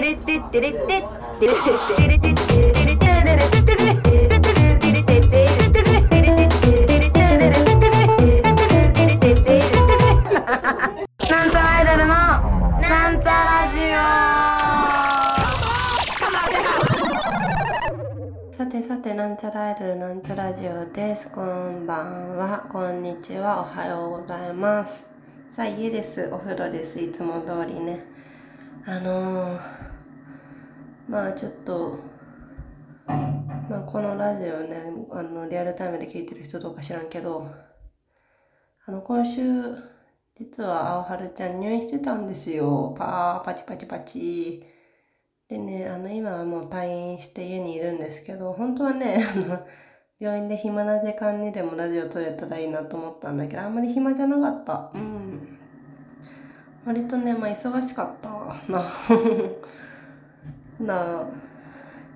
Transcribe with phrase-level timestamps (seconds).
[0.00, 0.16] なん
[11.50, 12.06] ちゃらアイドルの
[12.80, 14.00] なんちゃラジオ
[18.56, 21.28] さてさてなんちゃらアイドルなんちゃラジオです。
[21.28, 22.64] こんばんは。
[22.70, 23.60] こんにちは。
[23.60, 25.04] おはようございます。
[25.52, 26.30] さあ家です。
[26.32, 26.98] お風呂です。
[26.98, 28.06] いつも通りね。
[28.86, 29.79] あのー、
[31.10, 31.98] まあちょっと
[33.68, 37.50] まあこのラジオねあのリアルタイムで聞いてる人どうか知らんけど
[38.86, 39.42] あの今週
[40.40, 42.94] 実は青春ちゃん入院してたんですよ。
[42.96, 44.64] パーパチパチパチ。
[45.48, 49.66] でね、あの今はもう退院して家にいるんですけど、本当はね、 あの、
[50.18, 54.90] 病院で暇な時間にでもラジオ撮れたらいいなと思ったんだけど、あんまり暇じゃなかった。
[54.94, 55.58] うん。
[56.86, 58.28] 割とね、まあ忙しかった
[58.72, 58.82] な。
[60.80, 61.28] な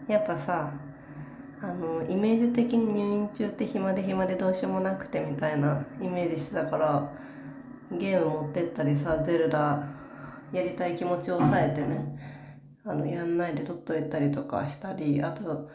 [0.09, 0.73] やっぱさ、
[1.61, 7.13] あの、イメージ的に入院中って暇で暇でどうしようもなくてみたいなイメージしてたから、
[7.99, 9.87] ゲーム持ってったりさゼルダ
[10.53, 12.19] やりたい気持ちを抑えてね
[12.85, 15.71] あのやんないで取っといたりとかしたりあと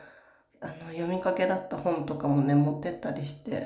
[0.62, 3.66] あの読みかけだった本とかもね持ってったりして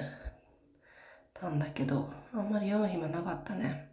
[1.34, 3.90] たんだけどあんまり読む暇なかったね。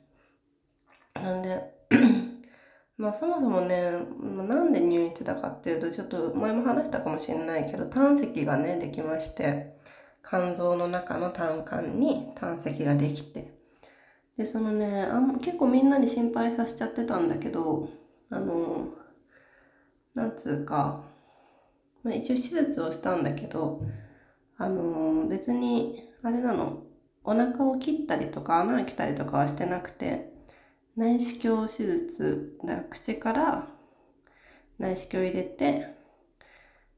[1.14, 1.60] なんで
[3.00, 3.92] まあそもそもね
[4.46, 9.74] なんで入院してたかっていうとちょっと前も話したかもしれないけど胆石がねできまして
[10.22, 13.54] 肝臓の中の胆管に胆石ができて
[14.36, 17.88] でそのねあん結構みんなに心配させちゃってたんだけど
[18.28, 18.88] あの
[20.14, 21.02] なんつうか、
[22.02, 23.80] まあ、一応手術をしたんだけど
[24.58, 26.82] あの別にあれなの
[27.24, 30.29] お腹を切ったりとか穴を開けたりとかはしてなくて
[30.96, 33.68] 内視鏡手術だ口から
[34.78, 35.94] 内視鏡入れて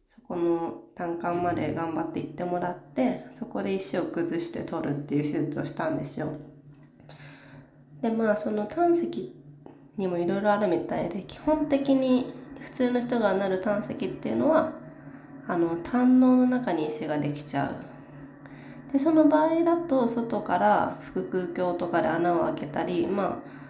[0.09, 6.33] そこの胆管まで頑張って行ってもらってそこで石を崩して取るっていう手術をしたんですよ。
[8.01, 9.35] でまあその胆石
[9.97, 14.73] にもいろいろあるみたいで基本的に普通の人がなる胆石っていうのは
[15.47, 17.71] あの胆のの中に石ができちゃ
[18.89, 23.62] うでその場合だと外から腹腔鏡とかで穴を開けたりまあ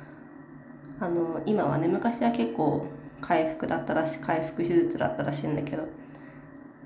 [1.03, 2.87] あの今はね昔は結構
[3.21, 5.89] 回復だったらしい回復手術だったらしいんだけど、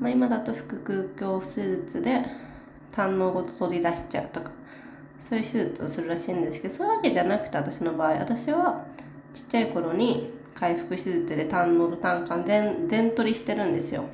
[0.01, 2.25] まあ、今だと腹腔鏡手術で
[2.93, 4.53] 胆のごと取り出しちゃうとか
[5.19, 8.87] そういう手術をするらしいんですけどそういうわけじゃなくて私の場合私は
[9.35, 14.05] ちっちゃい頃に回復手術で胆のと胆管全全取りしてるんですよ。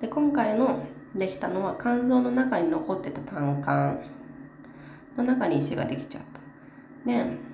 [0.00, 0.82] で今回の
[1.14, 4.00] できたのは肝臓の中に残ってた胆管
[5.16, 6.40] の中に石ができちゃった。
[7.08, 7.47] で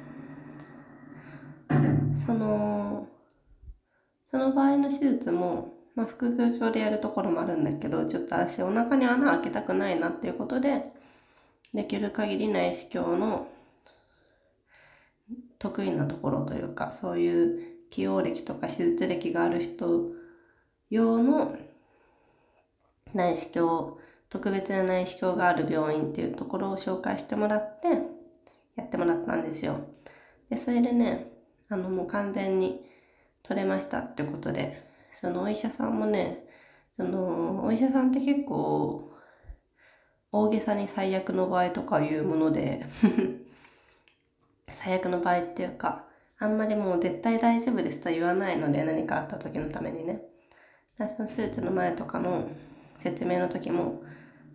[2.27, 3.09] その
[4.25, 10.93] その場合の手術も、まあ、腹腔鏡でやるところもあるんだけどちょっと私お腹に穴開けたくないなっていうことで
[11.73, 13.49] できる限り内視鏡の
[15.59, 20.11] 得意なところというかそういう起用歴とか手術歴がある人
[20.91, 21.57] 用の
[23.15, 23.95] 内視鏡
[24.29, 27.89] 特別な内視鏡がある病院っていうところを紹介してもらって
[28.75, 29.77] やってもらったんですよ。
[30.51, 31.34] でそれでね
[31.69, 32.85] あのもう完全に
[33.43, 34.85] 取れましたってことで。
[35.15, 36.45] そのお医者さんもね
[36.93, 39.13] そのお医者さんって結構
[40.33, 42.85] 大げさに最悪の場合とかいうもので
[44.69, 46.07] 最悪の場合っていうか
[46.39, 50.23] あんまりもう絶対大丈夫ですと言わないので何かあった時のためにね。
[50.97, 52.49] 私のスーツの前とかの
[52.99, 54.03] 説明の時も、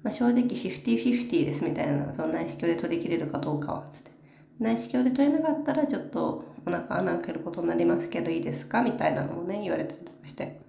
[0.03, 4.11] まあ、正直50-50ですみたいなその内視鏡で取り切れるかどうかはつって。
[4.59, 8.81] 内視鏡で取れなかったらちょっとお腹穴開けることになりますけどいいですか？
[8.81, 10.59] みたいなのをね言われたりとかして。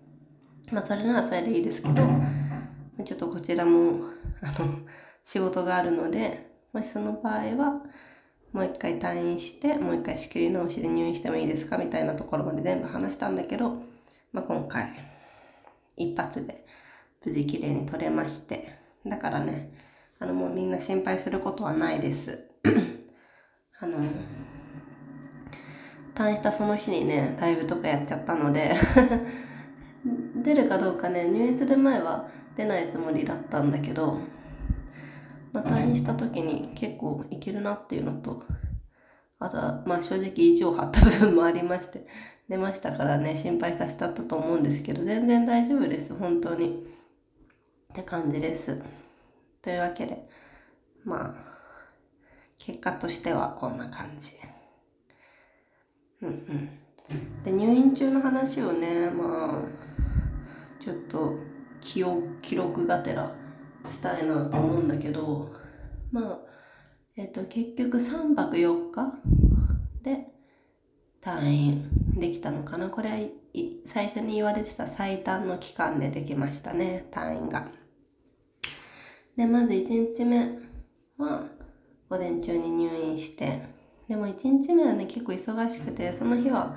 [0.71, 2.03] まあそれならそれでいいですけど
[3.05, 4.05] ちょっとこちらも
[4.43, 4.79] あの
[5.25, 7.83] 仕事があるのでもしその場合は
[8.53, 11.77] もう一回退院してもう一回仕切り直しで入院してもいいですか？
[11.79, 13.83] みたいなところまで全部話したんだけど、
[14.33, 14.93] まあ、今回
[15.97, 16.64] 一発で
[17.25, 18.79] 無事きれいに取れまして。
[19.06, 19.73] だからね
[20.19, 22.50] あのもうみんな心配することはないです。
[23.81, 23.97] あの
[26.15, 28.73] 退院したその日にねライブとかやっちゃったので
[30.43, 34.19] 出るかどうかね入院する前は出ないつもりだったんだけど
[35.53, 38.45] まあ、退院した時に結構いけるなっていうのと、
[39.39, 42.07] あとは、まあ正直意地を張った部分もありまして、
[42.49, 46.87] 出ましたからね、心配させたと思うんですけど、全然大丈夫です、本当に。
[47.93, 48.81] って感じです。
[49.62, 50.29] というわけで、
[51.05, 51.51] まあ、
[52.59, 54.33] 結果としてはこんな感じ。
[56.22, 56.69] うんうん。
[57.43, 61.38] で入院中の話をねまあちょっと
[61.81, 62.05] 記
[62.43, 63.34] 記録がてら
[63.90, 65.50] したいなと思うんだけど
[66.12, 66.38] まあ
[67.17, 69.14] えっ、と結局3泊4日
[70.02, 70.28] で
[71.20, 73.16] 退院できたのかなこれは
[73.84, 77.69] 最初に言われてた最短の期間でできましたね退院が。
[79.37, 80.58] でまず1日目
[81.19, 81.46] は
[82.08, 83.62] 午前中に入院して
[84.11, 86.75] でも1日目はね結構忙しくてその日は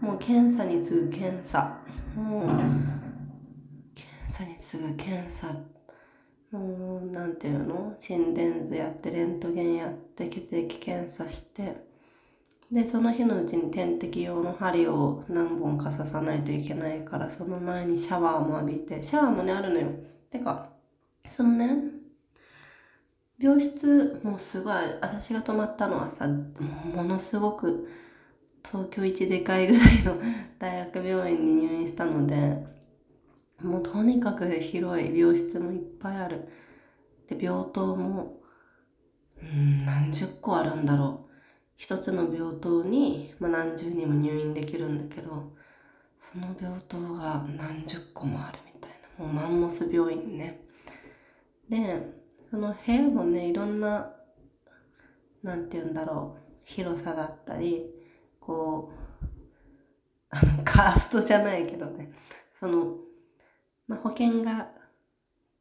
[0.00, 1.76] もう検査に次ぐ検査。
[2.14, 5.48] もう検査に次ぐ検査。
[6.52, 7.96] もうなんていうの？
[7.98, 11.84] 心電図やってレントゲンやって血液検査して。
[12.70, 19.02] でその日のうちに点滴用の針を何本か刺さないといけないからその前にシャワーも浴びて。
[19.02, 19.88] シャワーもねあるのよ。
[20.30, 20.68] てか
[21.28, 21.97] そのね
[23.40, 27.88] 病室もすごい私が泊まったのはさものすごく
[28.64, 30.16] 東京一でかいぐらいの
[30.58, 32.66] 大学病院に入院したので
[33.62, 36.48] もうとにかく広い病室もいっぱいある。
[37.28, 38.40] で病棟も
[39.42, 41.28] うん何十個あるんだろう。
[41.76, 45.52] 一つの病棟に、まあ、何十人も入院できるんだけど
[46.18, 49.24] その病棟が何十個もあるみたいな。
[49.24, 50.64] もうマンモス病院ね。
[51.68, 52.17] で
[52.50, 54.12] その部屋もねいろんな
[55.42, 57.86] なんて言うんだろう広さだったり
[58.40, 58.90] こ
[59.22, 59.26] う
[60.30, 62.12] あのカーストじゃないけどね
[62.52, 62.96] その、
[63.86, 64.68] まあ、保険が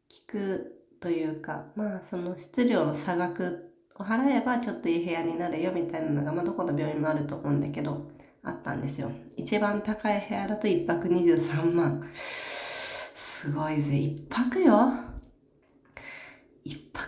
[0.10, 8.10] 効くというかまあその質量の差額を払えばちょっといい部屋になるよみたいなのが、まあ、どこの病院もあると思うんだけど
[8.44, 9.12] あったんですよ。
[9.36, 12.10] 一番高い部屋だと1泊23万。
[12.14, 13.92] すごいぜ。
[13.92, 15.07] 1泊よ？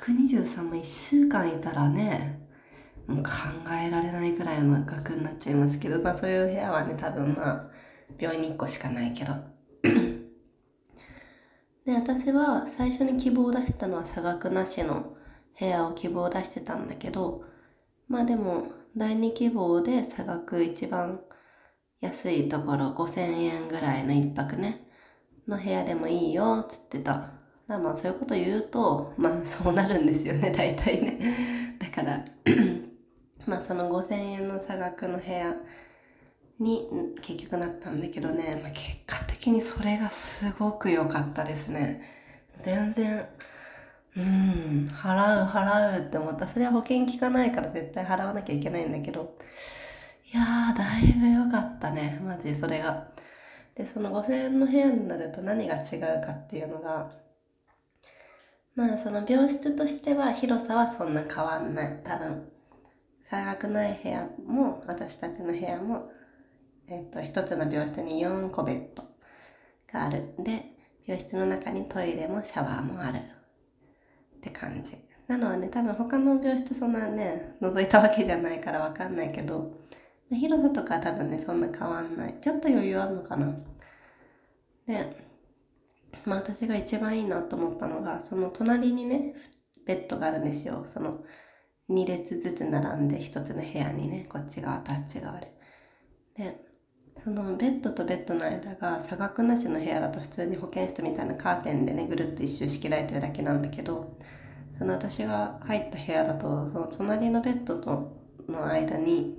[0.10, 2.40] 1泊23万1週間いたらね
[3.10, 3.30] もう考
[3.72, 7.66] えられないくらいの額になっちゃいますけど、まあそういう部屋はね、多分まあ、
[8.20, 9.34] 病院に1個しかないけど。
[11.86, 15.18] で、私は最初に希望を出したのは差額なしの
[15.60, 17.44] 部屋を希望を出してたんだけど、
[18.08, 21.22] まあでも、第2希望で差額一番
[22.02, 24.88] 安いところ5000円ぐらいの一泊ね、
[25.48, 27.39] の部屋でもいいよ、つってた。
[27.70, 31.76] だまあそういうこと言うと、まあそうなるんですよね、 大体ね。
[31.80, 32.26] だから
[33.46, 35.56] まあその5000円の差額の部屋
[36.60, 36.90] に
[37.22, 42.02] 結局なったんだけどね、まあ、結果的にそれがすごく良かったですね。
[42.58, 43.26] 全然
[44.18, 46.48] うん、払う払うって思った。
[46.48, 49.38] それは保険効かないから絶対払わなきゃいけないんだけど、
[50.34, 52.20] いやー、だいぶ良かったね。
[52.24, 53.08] マジそれが。
[53.76, 57.12] で、その5000円の部屋になると何が違うかっていうのが、
[58.76, 62.02] まあその病室としては広さはそんな変わんない。
[62.04, 62.52] 多分。
[63.30, 66.10] 差額ない部屋も、私たちの部屋も、
[66.88, 69.04] えっと、一つの病室に4個ベッド
[69.94, 70.34] がある。
[70.40, 70.74] で、
[71.06, 73.20] 病室の中にトイレもシャワーもある。
[74.40, 74.94] って感じ
[75.28, 79.78] なのはね多分他の病室そんなね覗いたわけじゃないからわかんないけど
[80.32, 83.54] 広さとかは多分ねそんな変わんないちょっと余裕あるのかな
[84.88, 85.29] で
[86.26, 89.36] まあ私が一番いいなと思ったのがその隣にね
[89.86, 90.84] ベッドがあるんですよ。
[90.86, 91.24] その
[91.90, 95.54] 2列ずつ並んで1つの部屋にねこっち側とあっち側で。
[96.38, 96.70] で
[97.24, 104.18] そのベッドとベッドの間が差額なしの部屋だと普通に保健室みたいなカーテンでねぐるっと一周仕切られてるだけなんだけど
[104.78, 108.18] その私が入った部屋だとその隣のベッドと
[108.48, 109.38] の間に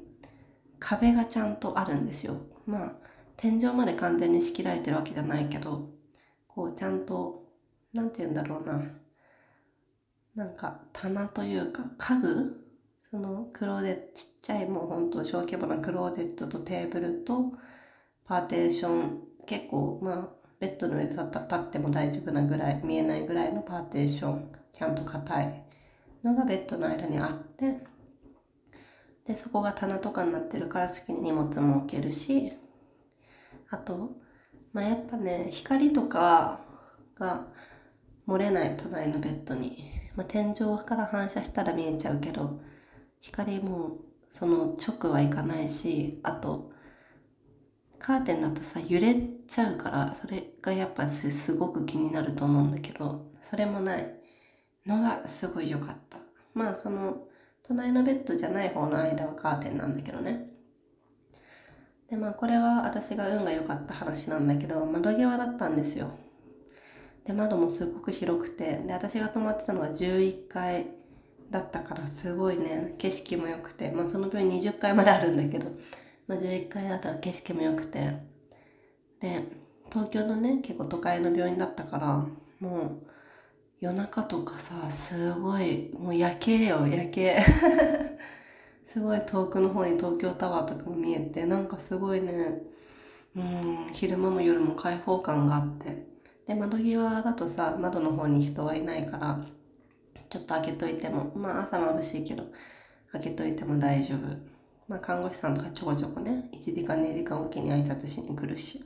[0.79, 2.35] 壁がちゃんとあるんですよ。
[2.67, 2.93] まあ
[3.37, 5.90] 天井まで完全に仕切られてるわけじゃないけど
[6.61, 7.47] こうちゃんと
[7.95, 8.83] 何て言うんだろうな。
[10.35, 12.67] なんか棚というか家具？
[13.11, 17.55] そのクローゼットちっちゃいもうほんと小規模なクローゼットとテーブルと
[18.27, 20.29] パーテーション結構まあ
[20.61, 25.65] ベッドの上で立っても大丈夫なぐらい見えないぐらいのパーテーションちゃんと硬い
[26.23, 27.79] のがベッドの間にあって
[29.27, 32.53] でそこが棚とかになってるから好きに荷物も置けるし
[33.71, 34.11] あと
[34.73, 36.61] まあやっぱね光とか
[37.17, 37.47] が
[38.27, 42.61] 漏れない隣のベッドに、まあ、天井から反射したら見えちゃうけど
[43.21, 43.99] 光も
[44.31, 46.71] その直はいかないしあと
[47.99, 49.15] カーテンだとさ揺れ
[49.47, 54.21] ちゃうからそれがやっぱすごく気になると思うんだけどそれもない。
[54.87, 56.19] のがすごい良かった。
[56.55, 57.27] まあその
[57.63, 60.50] 隣のベッドじゃない方の間はカーテンなんだけどね。
[62.11, 66.11] でまあこれは私が運が良かった話なんだけど窓際だったんですよ。
[67.25, 70.87] で窓もすごく広くてで私が泊まってたのが11階
[71.51, 75.71] だったからすごいね景色も良くてまあその分20階まであるんだけど
[76.31, 77.99] まあ、11階だったら景色も良くて
[79.19, 79.43] で
[79.91, 82.25] 東京のね結構都会の病院だったから
[82.61, 83.07] もう
[83.81, 87.45] 夜中とかさすごいもう夜景よ夜景。
[88.93, 92.61] すごい遠くの方に東京タワーとかも見えてなんかすごいね
[93.37, 96.11] うん昼間も夜も開放感があって。
[96.49, 99.47] で窓際だとさ窓の方に人はいないから
[100.29, 102.47] ちょっと開けといてもまあ朝眩しいけど
[103.13, 104.19] 開けといても大丈夫。
[104.89, 108.85] まあ看護師さんとかちょこちょこね1時間2時間おきに挨拶しに来るし。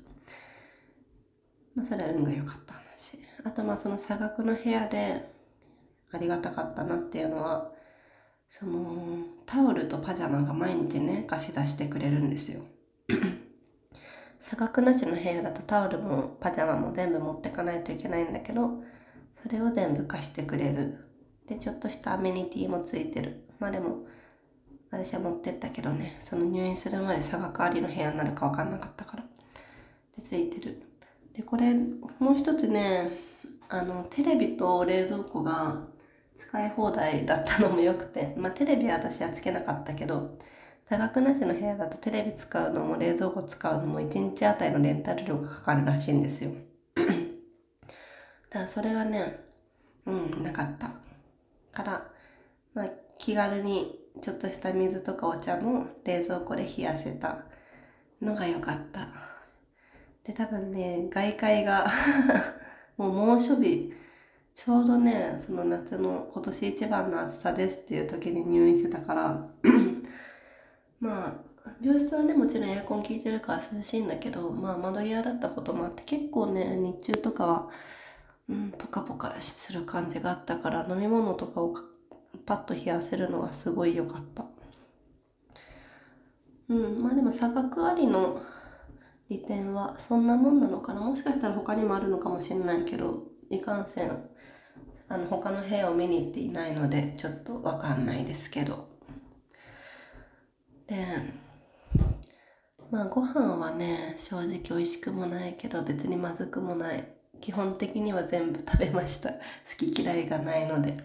[1.75, 3.19] まあそれは運が良かった話。
[3.43, 5.33] あとまあその差額の部屋で
[6.13, 7.73] ありがたかったなっていうのは
[8.49, 12.63] そのタオルとパジャマが毎日ね貸し出してくれるんですよ。
[14.41, 18.83] 差額なしの部屋だとタオルもパジャマも全部持ってかないといけないんだけど
[19.43, 21.09] それを全部貸してくれる。
[21.49, 23.45] でちょっとしたアメニティもついてる。
[23.59, 24.07] まあでも
[24.91, 29.25] 私は持ってったけどねその入院するまで差額ありの部屋になるか分かんなかったから。
[30.17, 30.83] でついてる。
[31.33, 33.19] でこれもう一つね
[33.69, 35.89] あのテレビと冷蔵庫が
[36.37, 40.37] 使い放題だったのもよくて まあテレビは私はつけなかったけど
[40.87, 46.51] 多額なしの部屋だとテレビ使うのも冷蔵庫使うのも1日あたりのレンタル料がかかるらしいんですよ。
[46.97, 47.05] だ
[48.51, 49.41] からそれがね
[50.07, 50.91] うんなかった。
[51.73, 52.07] から、
[52.75, 52.89] まあ、
[53.19, 57.45] 気軽にちょっとした水とかお茶も冷蔵庫で冷やせた
[58.23, 59.09] のが良かった。
[60.25, 61.87] で多分ね外界が
[62.97, 63.93] もう猛暑日
[64.55, 69.49] ちょうどねその夏の今年一番の暑さですっていう時に入院してたから
[71.01, 71.35] まあ
[71.83, 77.71] 病室はねもちろんエアコン効いてるから涼しいんだけどまあ窓際だったこともあって結構ね日中とかは
[78.49, 81.75] うんポカポカする感じがあったから飲み物とかを
[82.47, 84.45] パッと冷やせるのはすごい良かった。
[86.69, 88.41] うんまあでも差額ありの
[89.29, 91.01] 利点はそんなもんなのかな。
[91.01, 93.34] もしかしたら他にもあるのかもしれないけど。
[93.55, 94.29] いかんせん
[95.09, 98.89] あの他の部屋を見に行っていないのでちょっとわかんないですけど。
[100.87, 100.97] で
[102.91, 107.09] まあご飯はね正直美味しくもないけど別にまずくもない。
[107.41, 109.31] 基本的には全部食べました。
[109.69, 110.97] 好き嫌いがないので。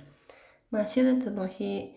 [0.71, 1.93] まあ手術の日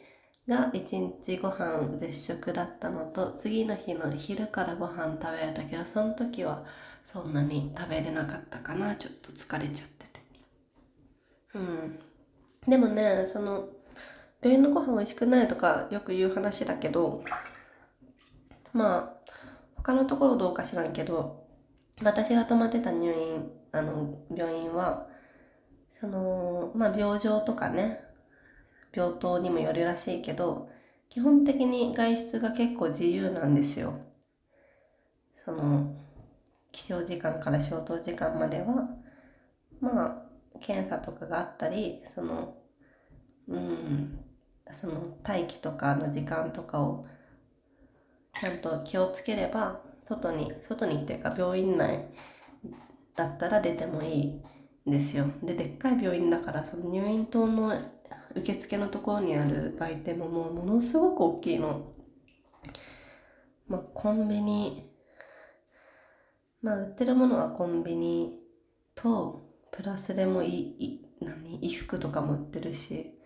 [0.48, 6.64] が1日ご飯絶食だったのと次の日の昼からご飯食べれたけどその時は
[7.04, 8.96] そんなに食べれなかったかな。
[8.96, 10.11] ちょっと疲れちゃって。
[11.54, 11.98] うん。
[12.66, 13.68] でもねその
[14.40, 17.24] 病院のご飯美味しくないとかよく言う話だけど
[18.72, 19.32] まあ
[19.76, 21.44] 他のところどうか知らんけど
[22.02, 25.06] 私が泊まってた入院あの病院は
[26.00, 28.00] そのまあ病状とかね
[28.92, 30.70] 病棟にもよるらしいけど
[31.08, 33.94] 基本的に外出が結構自由なんですよ。
[35.34, 35.94] その
[36.70, 38.88] 起床時間から消灯時間までは。
[39.80, 40.31] まあ
[40.62, 42.56] 検査とかがあったりその
[43.48, 44.24] うん
[44.70, 47.06] その待機とかの時間とかを
[48.40, 52.06] ちゃんと気をつければ外に外にっていうか病院内
[53.14, 54.42] だったら出てもいい
[54.88, 55.26] んですよ。
[55.42, 57.78] ででっかい病院だからその入院棟の
[58.34, 61.92] 受付のところにある売店ももうものすごく大きいの。
[63.68, 64.90] まあコンビニ。
[66.62, 68.38] まあ売ってるものはコンビニ
[68.94, 70.48] とプラスでもい
[70.78, 71.58] い何？
[71.58, 73.18] 衣服とかも売ってるし。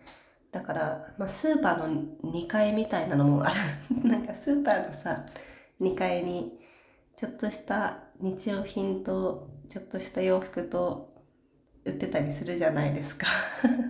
[0.51, 3.55] だから、まあ、スーパーの2階みたいなのもある。
[4.07, 5.25] なんかスーパーのさ
[5.81, 6.57] 2階に
[7.15, 11.13] ちょっとした日用品とちょっとした洋服と
[11.85, 13.27] 売ってたりするじゃないですか。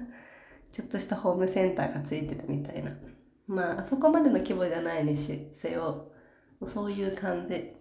[0.70, 2.92] ちょっとしたホームセンターがついてるみたいな。
[3.48, 6.12] まああそこまでの規模じゃないにせよ
[6.66, 7.74] そういう感じ。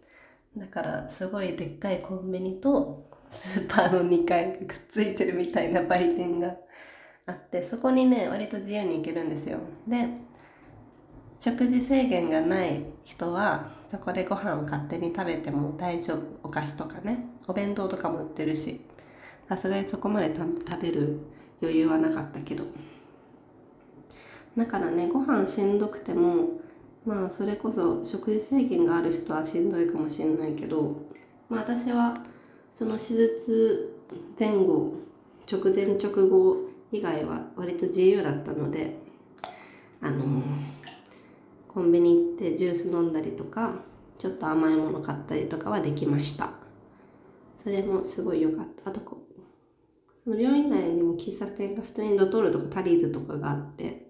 [0.57, 6.55] だからすごいでっかいコンビニとスーパーの2階がくっついてるみたいな売店が
[7.27, 9.59] あってそこにね割と自由に行けるんですよ。
[9.87, 10.09] で
[11.39, 16.21] 食事制限がない人はそこでご飯を勝手に食べても大丈夫。
[16.45, 17.27] お菓子とかね。
[17.47, 18.81] お弁当とかも売ってるし。
[19.49, 21.21] さすがにそこまで食べる
[21.63, 22.65] 余裕はなかったけど。
[24.57, 26.61] だからねご飯しんどくても
[27.05, 30.97] まあそれこそ食事制限がある人はしんどいかもしれないけど、
[31.49, 32.17] まあ、私は
[32.77, 33.97] その手術
[34.39, 34.93] 前後
[35.51, 36.59] 直前直後
[36.93, 38.99] 以外は割と自由だったので
[40.03, 40.43] あの、
[41.67, 43.79] コンビニ行ってジュース飲んだりとか
[44.19, 46.51] ちょっと甘いもの買ったりとかはできました
[47.57, 49.23] それもすごい良かったあとこ
[50.25, 54.07] その病院内にも喫茶店が普通にドトールとかタリーズとかがあって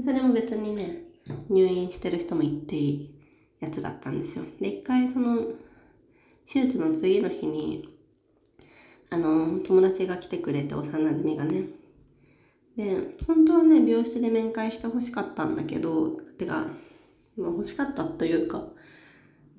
[0.00, 1.02] それも別にね
[1.48, 3.20] 入院してる人も行っていい
[3.60, 4.44] やつだったんですよ。
[4.60, 5.44] で、一回その、
[6.52, 7.88] 手術の次の日に、
[9.08, 11.66] あの、友達が来てくれて、幼馴染がね。
[12.76, 16.66] で、本当はね、病室で面会してほしかったんだけど、てか、
[17.36, 18.64] まあ、欲しかったというか、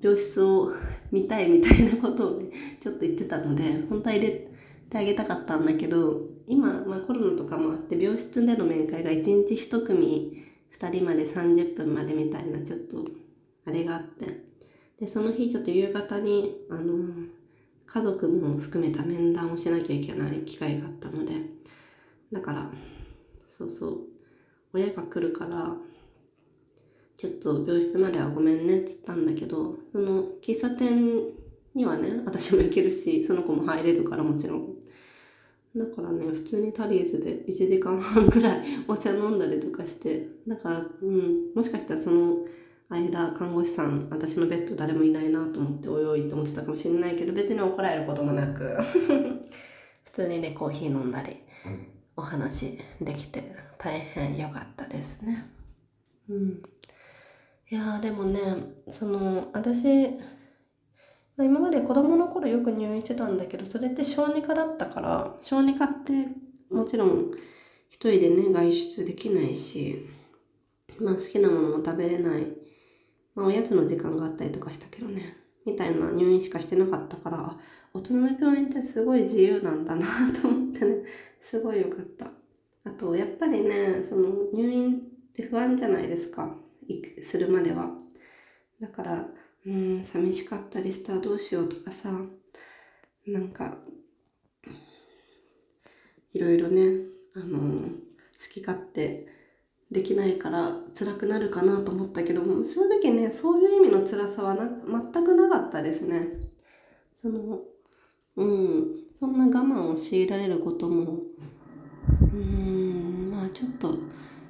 [0.02, 0.72] 病室を
[1.10, 4.48] 見たいみたいなことをね、ちょっと言ってたので、本当は入れ
[4.90, 10.44] てあげたかったんだけど、今、まあ、コロナとかもあって病室での面会が1日1組
[10.78, 13.04] 2人まで30分までみたいなちょっと
[13.66, 14.51] あれがあって
[15.02, 16.94] でその日ちょっと夕方にあの
[17.86, 21.32] 家族も含めた面談をしなきゃいけない機会があったので
[22.30, 22.70] だから
[23.48, 23.98] そうそう
[24.72, 25.74] 親が来るから
[27.16, 31.24] ちょっと病室まではごめんねっつったんだけどその喫茶店
[31.74, 34.68] にはね私も行けるしその子も入れるからもちろん。
[35.74, 42.44] だからね、普通にタリーズで1時間半ぐらいお茶飲んだりとかして、だから、うん、もしかしたらその
[42.92, 48.76] 間、看護師さん、私のベッド誰もいないなと思っておいおいって思ってたかもしれないけど、別に怒られることもなく
[50.04, 51.36] 普通にね、コーヒー飲んだり、
[52.16, 55.50] お話できて、大変良かったですね。
[56.28, 56.62] うん。
[57.70, 58.40] いやでもね、
[58.88, 60.10] その、私、
[61.38, 66.28] 今まで子供の頃よく入院してたんだけど、それって小児科だったから、小児科って
[66.70, 67.30] もちろん
[67.88, 70.06] 一人でね、外出できないし、
[70.98, 72.46] まあ好きなものも食べれない、
[73.34, 75.36] まあおやつの時間があったりとかしたけどね、
[75.66, 77.56] みたいな入院しかしてなかったから、
[77.94, 80.06] 大人の病院ってすごい自由なんだな
[80.40, 81.04] と思ってね、
[81.40, 82.30] すごい良かった。
[82.84, 85.00] あと、やっぱりね、その入院っ
[85.32, 86.56] て不安じゃないですか、
[87.22, 87.96] するまでは。
[88.80, 89.28] だから、
[89.64, 91.14] うん寂しかったりした。
[91.14, 92.10] らどうしようとかさ。
[93.26, 93.76] なんか
[96.32, 96.82] いろいろね
[97.36, 97.88] あの好
[98.52, 99.26] き勝手
[99.92, 104.68] できないから辛くなるかなと思ったけども正直ねそういう意味の辛さはな
[105.12, 106.28] 全くなかったですね。
[107.20, 107.60] その
[108.36, 108.86] うん
[109.18, 111.20] そんな我慢を強いられることも
[112.32, 113.98] うんまあちょっと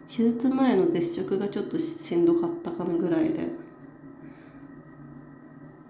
[0.08, 3.62] 手術前の絶食がちょっとしんどかったかなぐらいで。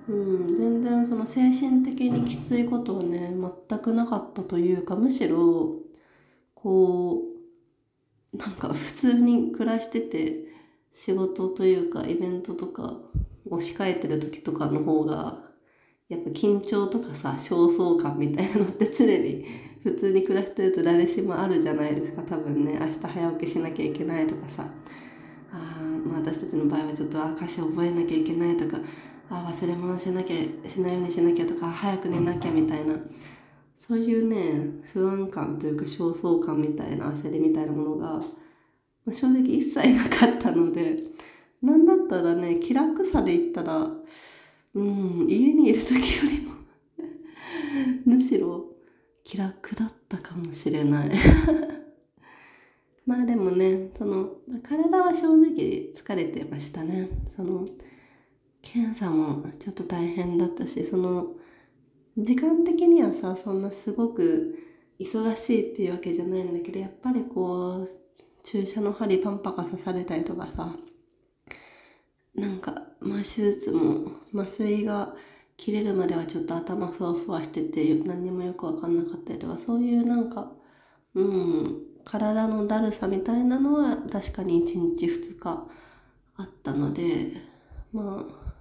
[0.08, 3.32] うん、全然その精神的にきついことはね
[3.68, 5.76] 全くなかったというかむしろ
[6.54, 7.31] こう
[8.32, 10.46] なんか普通に暮らしてて
[10.92, 12.98] 仕事というかイベントとか
[13.48, 15.38] を控えてる時とかの方が
[16.08, 19.46] やっぱ緊張とかさ焦燥感みたいなのって常に
[19.82, 22.22] 普通に暮らしてると誰しもあるじゃないですか。
[22.22, 24.66] 多分ね明日早起きしなきゃいけないとかさ。
[25.50, 28.78] あ、まあ、私たちの場合はちょっと歌詞覚えなきゃいけないとか。
[29.28, 31.68] あ忘れ物しなきゃしないようにしなきゃとか。
[31.68, 32.94] 早く寝なきゃみたいな。
[33.84, 38.20] そういうね不安感というか焦燥感みたいな焦りみたいなものが、
[39.04, 40.94] ま、正直一切なかったので
[41.60, 43.88] なんだったらね気楽さで言ったら
[44.74, 46.52] うん家にいる時よりも
[48.06, 48.66] むしろ
[49.24, 51.10] 気楽だったかもしれない。
[53.04, 57.08] まあでもねその体は正直疲れてましたね。
[57.34, 57.66] その
[58.60, 61.34] 検査もちょっと大変だったしその
[62.16, 64.58] 時間的にはさそんなすごく
[65.00, 67.88] 忙しいっていうわけじゃないんだけどやっぱりこう
[68.44, 70.74] 注射の針パンパカ刺されたりとかさ
[72.34, 75.14] なんかまあ手術も麻酔が
[75.56, 80.52] 切れるまではちょっと頭ふわふわしてて何にもよく分かんなかったりとかそういうなんか
[81.14, 85.66] うん体のだるさみたいなのは確かに1日2日
[86.36, 87.32] あったので
[87.92, 88.52] まあ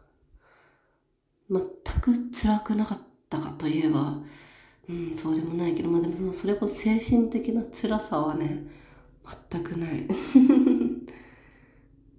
[1.49, 1.61] 全
[2.01, 3.10] く辛くなかった。
[3.31, 4.19] たかといえば、
[4.89, 8.67] うん、そうでもないけど、まあでもそれこそ精神的な辛さはね、
[9.49, 10.05] 全くない。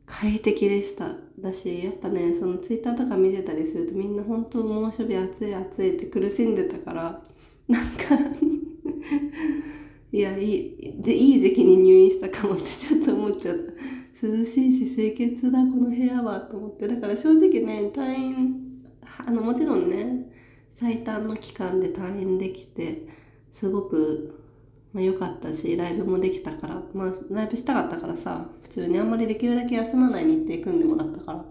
[0.06, 1.14] 快適でした。
[1.38, 7.22] だし、やっぱね、そのツイッターとか見てたりするとみんな本当猛暑日暑い暑いって苦しんでたから、
[7.68, 8.18] なんか
[10.12, 13.72] いや、いい、で、いい時期に入院したかもってちょっと思っちゃった。
[14.26, 16.86] 涼しいし清潔だ、この部屋は、と思って。
[16.86, 18.62] だから正直ね、退院
[19.26, 20.26] あのもちろんね
[20.72, 23.06] 最短の期間で退院できて
[23.52, 24.38] すごく
[24.92, 31.44] まあ、良かったしライブもできたからまあライブしたかったからさ普通にあんまりできるだけ休まない日程組んでもらったから。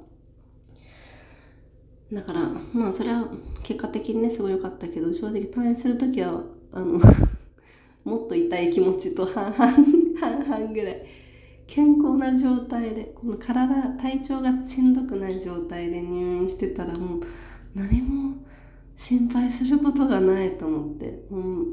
[2.13, 2.41] だから
[2.73, 3.25] まあそれは
[3.63, 6.99] 結果的にねすごい良かったけど正直退院する時はあの
[8.03, 9.65] もっと痛い気持ちと半々
[10.19, 11.05] 半々ぐらい。
[11.67, 17.21] 健康な状態でこの体体調がしんどくない状態で入院してたらもう
[17.73, 18.35] 何も
[18.95, 21.65] 心配することがないと思って、うん、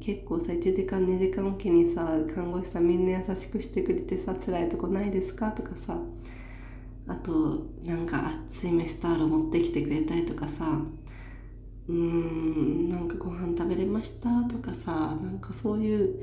[0.00, 5.98] 結構さ1時間2時間おきにさ看護師さんみんな優しくしてくれてさ辛いとこないですかとかさ。
[7.08, 10.78] あとなんか熱い飯タオル持ってきてくれたりとかさ。
[11.88, 15.18] うーんなんかご飯食べれましたとかさ。
[15.22, 16.22] なんかそういう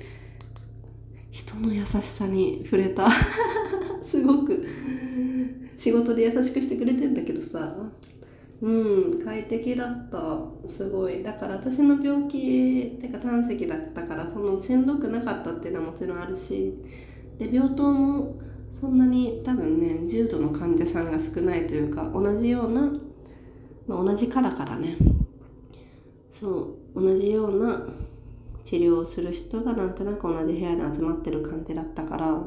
[1.31, 3.09] 人の優しさに触れた。
[4.05, 4.63] すごく。
[5.75, 7.75] 仕事で優しくしてくれてんだけどさ。
[8.61, 10.67] うん快適だった。
[10.67, 11.21] すごい。
[11.21, 16.77] だから私の病気ってか胆石だったからそのしんどくなかったっていうのはもちろんあるし。
[17.37, 18.37] で病棟も
[18.71, 22.81] そんなに多分ね重度の患者さんが少ないというか同じような、
[23.87, 24.97] まあ、同じからからね。
[26.31, 27.87] そう同じような
[28.63, 32.43] 治療をする人がなんとなく同じ部屋に集まってる感じだったから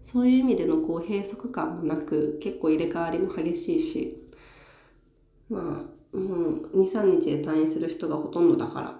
[0.00, 4.21] そういう意味でのこう閉塞感もなく結構入れ替わりも激しいし。
[5.52, 8.98] まあもう23日で退院する人がほとんどだから。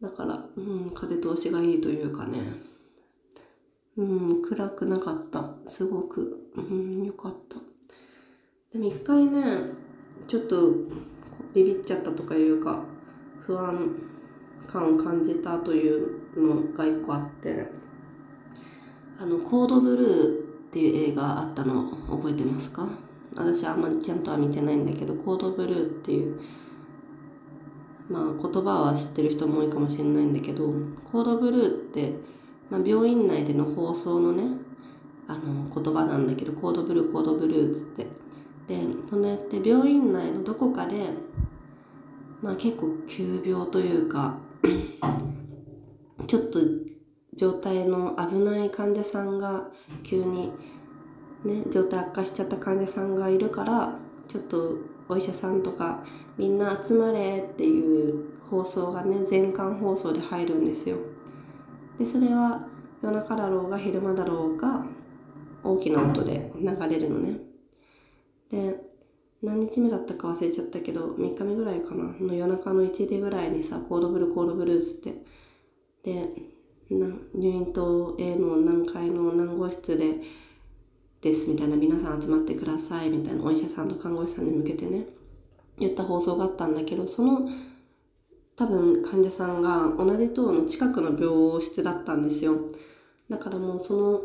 [0.00, 2.38] だからうん風通しがいいというかね。
[3.96, 5.54] うん暗くなかった。
[5.66, 6.50] すごく。
[6.56, 7.56] うんよかった。
[8.72, 9.42] でも一回ね
[10.26, 10.72] ちょっと
[11.54, 12.82] ビビっちゃったとかいうか
[13.40, 13.94] 不安
[14.66, 17.70] 感を感じたというのが一個あって。
[19.20, 20.34] あの「コードブルー」
[20.66, 22.88] っていう映画あったの覚えてますか？
[23.34, 26.38] 私あんまりちゃんとは見てないんだけど「コードブルー」っていう
[28.08, 30.72] まあ言葉は知ってる人も多いかもしれないんだけど
[31.10, 32.14] 「コードブルー」って
[32.70, 34.44] まあ、病院内での放送のね
[35.28, 38.06] あの言葉なんだけどコードブルーコードブルーっつって。
[38.66, 38.78] で
[39.10, 41.08] そのやって病院内のどこかで
[42.40, 44.38] まあ結構急病というか
[46.26, 46.60] ちょっと
[47.34, 49.68] 状態の危ない患者さんが
[50.02, 50.52] 急に
[51.44, 54.76] ね状態悪化しちゃった患者さんがいるからちょっと
[55.08, 56.04] お医者さんとか
[56.38, 60.96] みんな集まれっていう放送がね全館放送で入るんですよ。
[61.98, 62.66] でそれは
[63.02, 64.84] 夜中だろうが昼間だろうが
[65.64, 67.38] 大きな音で流れるのね。
[68.48, 68.76] で
[69.42, 72.14] 何日目だったか忘れちゃったけど3日目ぐらいかな。
[72.20, 75.14] の夜中の1時ぐらいにさコードブルコードブルーズって。
[76.02, 76.28] で
[76.92, 80.16] 入院棟 A の何階の何号室で
[81.22, 85.06] ですみたいな皆さん集まってくださいみたいなお医者さんと看護師さんに向けてね
[85.78, 87.48] 言った放送があったんだけどその
[88.56, 92.56] 多分患者さんが同じ棟の近くの病室だったんですよ。
[93.30, 94.20] だからもうその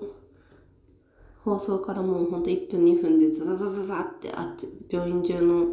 [1.45, 5.65] 放送からもうほんと1分2分でザザザザザってあって病院中の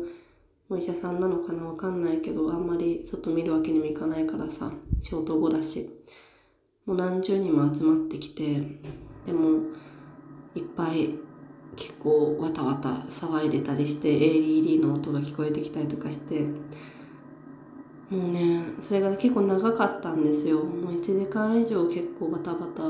[0.69, 4.71] お医者さんなのかなわかんないけどあんまり外見るわけにもいかないからさ
[5.03, 5.91] 仕事後だし。
[6.87, 8.61] もう何十人も集まってきて
[9.25, 9.73] でも
[10.55, 11.19] いっぱい
[11.77, 16.47] 結構わたわた騒いでたりして ADD の音が聞こえてきたりとかして。
[18.11, 20.62] もうねそれが結構長かったんですよ。
[20.62, 22.83] もう1時間以上結構バタバタ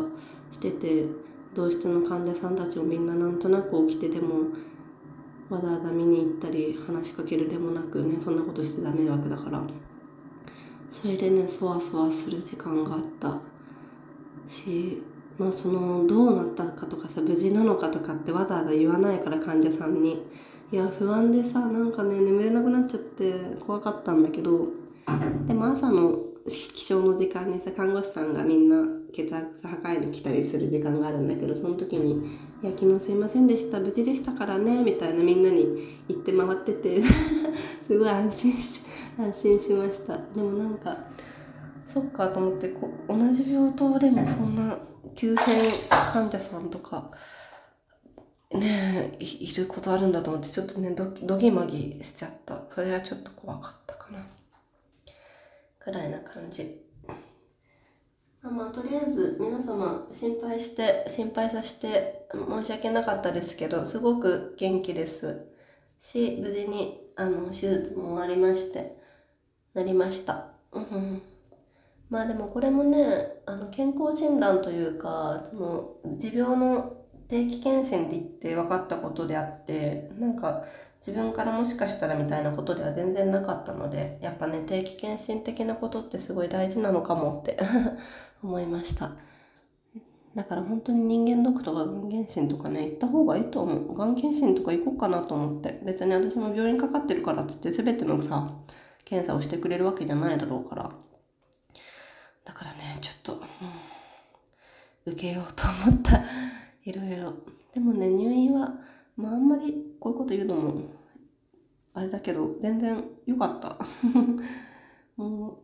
[0.52, 1.06] してて
[1.54, 4.40] 同室の患者さんたちもみんななんとなく起きてでも
[5.48, 9.62] わざわざ見に行ったり話しかけるでもなくねそんなことしてた迷惑だから。
[10.88, 13.38] それでねそわそわする時間があった
[14.46, 15.02] し
[15.38, 20.22] まあそのどうなったかとかさ無事なのかとかってわざわざ言わないから患者さんに。
[20.72, 23.32] いや不安でさなんかね眠れなくなっちゃって
[23.64, 24.68] 怖かったんだけど。
[25.46, 26.18] でも朝の
[26.48, 28.76] 起床の時間にさ看護師さんがみんな
[29.12, 32.26] 血圧測りに来たりする時間があるんだけどその時に
[32.62, 37.02] 「いや昨日すいませんでした無事でしたからね」みたいなみんなに言って回ってて
[37.86, 38.82] すごい安心し
[39.18, 40.18] 安心しました。
[40.34, 40.96] でもなんか
[41.86, 44.76] そっかと思ってこ同じ病棟でもそんな
[45.14, 45.72] 急変
[46.12, 47.10] 患者さんとか
[48.52, 52.62] ねいることあるんだと思ってちょっとねドドギマギしちゃった。
[52.68, 54.18] それはちょっと怖かったかな。
[55.78, 56.80] くらいな感じ。
[58.42, 65.46] まあ、ま、とりあえず皆様心配して心配させて申し訳なかったですけどすごく元気です。
[65.98, 68.96] し無事にあの手術も終わりまして
[69.72, 70.48] なりました。
[70.72, 71.22] うん。
[72.14, 76.96] まあでもこれもねあの健康診断というかその持病の
[77.26, 80.62] 定期検診って言って分かったことであってなんか
[81.04, 87.58] 自分からもしかしたらみたいなことでは全然なかったのでやっぱね定期検診的なことってすごい大事なのかもって
[88.44, 89.10] 思いました。
[90.36, 93.98] だから本当に人間ドックとかがん検診とかね行った方がいいと思う。
[93.98, 95.80] がん検診とか行こうかなと思って。
[95.84, 98.52] 別に私も病院かかってるからっつって全てのさ
[99.04, 100.92] 検査をしてくれるわけじゃないだろうから。
[102.44, 103.42] だからねちょっと、
[105.06, 106.22] うん、受けようと思った。
[106.84, 107.32] いろいろ。
[107.72, 108.74] でもね入院は
[109.16, 110.82] まああんまりこういうこと言うのも
[111.94, 113.78] あれだけど全然良かった。
[115.16, 115.56] もう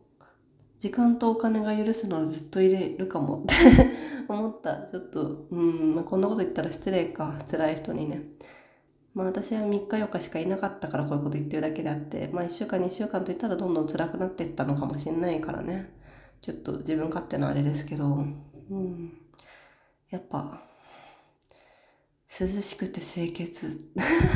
[0.79, 3.53] 時間とお金が許すならずっと入れるかもって
[4.27, 4.87] 思った。
[4.87, 7.37] ちょっとうん、まあ、こんなこと言ったら失礼か。
[7.49, 8.23] 辛い人にね。
[9.13, 16.00] まあ私は3日4日しかいなかったからこういうこと言ってるだけであって、まあ1週間2週間といったらどんどん辛くなっていったのかもしれないからね。
[16.41, 19.13] ちょっと自分勝手なあれですけど、うん。
[20.09, 20.59] やっぱ、
[22.27, 23.91] 涼しくて清潔。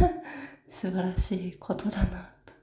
[0.70, 2.54] 素晴らしいことだな、と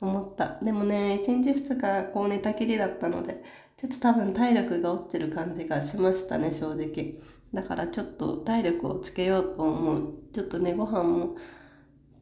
[0.00, 0.58] 思った。
[0.60, 3.44] でもね、1日2日こう寝たきりだったので、
[3.76, 7.20] ちょっと多分体力が落ちてる感じがしましたね、正直。
[7.54, 10.14] だからちょっと体力をつけようと思う。
[10.32, 11.36] ちょっとね、ご飯も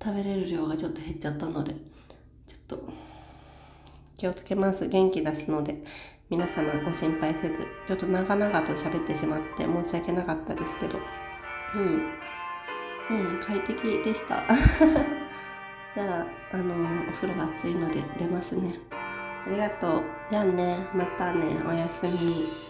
[0.03, 1.73] 食べれる量がちょっと減っちゃったので、
[2.47, 2.89] ちょっと
[4.17, 4.89] 気をつけます。
[4.89, 5.83] 元気出すので、
[6.31, 10.99] 皆様ご心配せず、ちょっと長々と喋ってしまって申し訳なかったですけど、
[11.75, 12.11] うん、
[13.11, 14.43] うん、快適でした。
[15.97, 16.75] じゃあ、あの、
[17.09, 18.75] お風呂暑いので出ますね。
[18.91, 20.03] ありがとう。
[20.29, 22.68] じゃあね、またね、おやすみ。